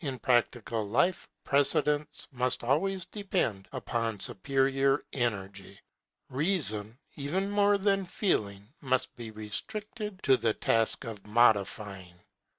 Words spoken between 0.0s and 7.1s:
In practical life precedence must always depend upon superior energy. Reason,